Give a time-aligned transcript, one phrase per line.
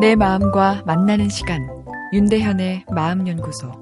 [0.00, 1.68] 내 마음과 만나는 시간
[2.12, 3.72] 윤대현의 마음연구소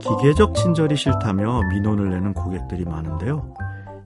[0.00, 3.52] 기계적 친절이 싫다며 민원을 내는 고객들이 많은데요.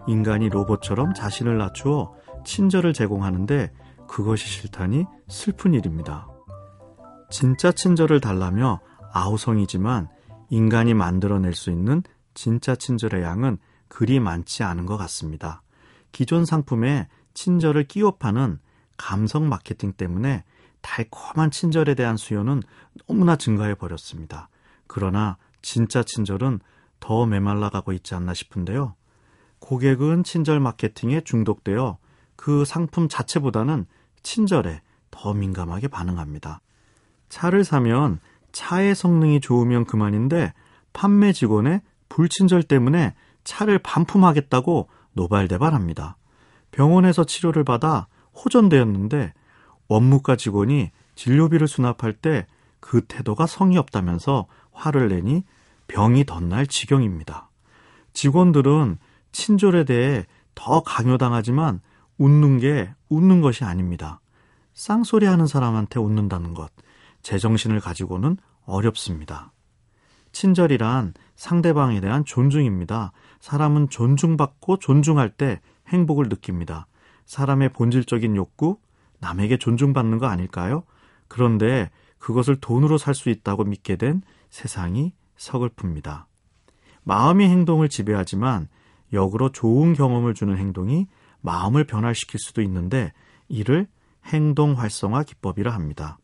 [0.06, 3.70] 인간이 로봇처럼 자신을 낮추어 친절을 제공하는데
[4.06, 6.26] 그것이 싫다니 슬픈 일입니다.
[7.28, 8.80] 진짜 친절을 달라며
[9.12, 10.08] 아우성이지만
[10.48, 12.02] 인간이 만들어낼 수 있는
[12.32, 15.62] 진짜 친절의 양은 그리 많지 않은 것 같습니다.
[16.12, 18.58] 기존 상품에 친절을 끼워 파는
[18.98, 20.44] 감성 마케팅 때문에
[20.82, 22.62] 달콤한 친절에 대한 수요는
[23.06, 24.50] 너무나 증가해 버렸습니다.
[24.86, 26.60] 그러나 진짜 친절은
[27.00, 28.94] 더 메말라가고 있지 않나 싶은데요.
[29.60, 31.98] 고객은 친절 마케팅에 중독되어
[32.36, 33.86] 그 상품 자체보다는
[34.22, 36.60] 친절에 더 민감하게 반응합니다.
[37.28, 38.20] 차를 사면
[38.52, 40.52] 차의 성능이 좋으면 그만인데
[40.92, 46.16] 판매 직원의 불친절 때문에 차를 반품하겠다고 노발대발합니다.
[46.70, 48.06] 병원에서 치료를 받아
[48.44, 49.32] 호전되었는데
[49.88, 52.46] 원무과 직원이 진료비를 수납할 때
[52.80, 55.44] 그 태도가 성의 없다면서 화를 내니
[55.88, 57.50] 병이 덧날 지경입니다.
[58.12, 58.98] 직원들은
[59.32, 61.80] 친절에 대해 더 강요당하지만
[62.18, 64.20] 웃는 게 웃는 것이 아닙니다.
[64.74, 66.70] 쌍소리 하는 사람한테 웃는다는 것,
[67.22, 69.52] 제정신을 가지고는 어렵습니다.
[70.32, 73.12] 친절이란 상대방에 대한 존중입니다.
[73.40, 76.86] 사람은 존중받고 존중할 때 행복을 느낍니다.
[77.28, 78.78] 사람의 본질적인 욕구,
[79.20, 80.84] 남에게 존중받는 거 아닐까요?
[81.28, 86.24] 그런데 그것을 돈으로 살 수 있다고 믿게 된 세상이 서글픕니다.
[87.04, 88.68] 마음이 행동을 지배하지만
[89.12, 91.06] 역으로 좋은 경험을 주는 행동이
[91.42, 93.12] 마음을 변화시킬 수도 있는데
[93.48, 93.86] 이를
[94.24, 96.18] 행동 활성화 기법이라 합니다.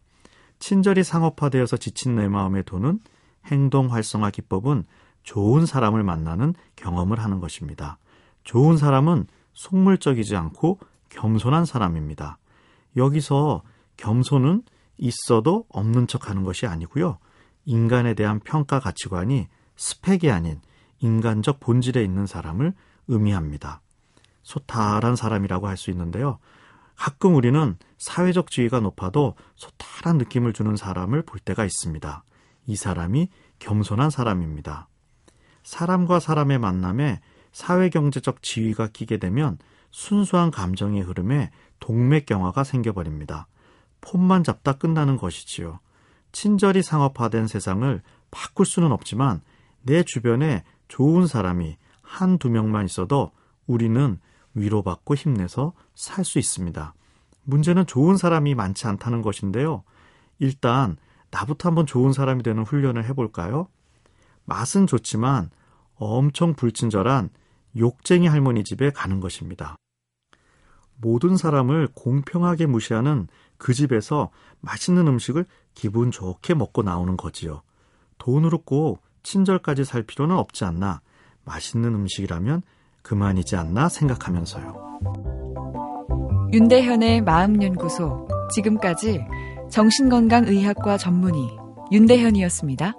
[0.59, 3.01] 친절이 상업화되어서 지친 내 마음의 돈은
[3.47, 4.85] 행동 활성화 기법은
[5.23, 7.99] 좋은 사람을 만나는 경험을 하는 것입니다.
[8.43, 10.79] 좋은 사람은 속물적이지 않고
[11.11, 12.39] 겸손한 사람입니다.
[12.97, 13.63] 여기서
[13.97, 14.63] 겸손은
[14.97, 17.19] 있어도 없는 척 하는 것이 아니고요.
[17.65, 20.61] 인간에 대한 평가 가치관이 스펙이 아닌
[20.99, 22.75] 인간적 본질에 있는 사람을
[23.09, 23.81] 의미합니다.
[24.43, 26.39] 소탈한 사람이라고 할 수 있는데요.
[26.97, 32.23] 가끔 우리는 사회적 지위가 높아도 소탈한 느낌을 주는 사람을 볼 때가 있습니다.
[32.67, 33.29] 이 사람이
[33.59, 34.89] 겸손한 사람입니다.
[35.65, 37.21] 사람과 사람의 만남에
[37.53, 39.59] 사회경제적 지위가 끼게 되면
[39.95, 43.47] 순수한 감정의 흐름에 동맥경화가 생겨버립니다.
[44.01, 45.79] 폰만 잡다 끝나는 것이지요.
[46.33, 49.41] 친절이 상업화된 세상을 바꿀 수는 없지만
[49.83, 53.31] 내 주변에 좋은 사람이 한두 명만 있어도
[53.69, 54.19] 우리는
[54.55, 56.93] 위로받고 힘내서 살 수 있습니다.
[57.45, 59.85] 문제는 좋은 사람이 많지 않다는 것인데요.
[60.41, 60.97] 일단
[61.31, 63.69] 나부터 한번 좋은 사람이 되는 훈련을 해볼까요?
[64.45, 65.51] 맛은 좋지만
[65.95, 67.31] 엄청 불친절한
[67.77, 69.77] 욕쟁이 할머니 집에 가는 것입니다.
[70.97, 73.29] 모든 사람을 공평하게 무시하는
[73.59, 77.63] 그 집에서 맛있는 음식을 기분 좋게 먹고 나오는 거지요.
[78.19, 81.01] 돈으로 꼭 친절까지 살 필요는 없지 않나.
[81.45, 82.63] 맛있는 음식이라면
[83.03, 84.85] 그만이지 않나 생각하면서요.
[86.53, 88.29] 윤대현의 마음연구소.
[88.55, 89.25] 지금까지
[89.71, 91.57] 정신건강의학과 전문의
[91.91, 92.95] 윤대현이었습니다.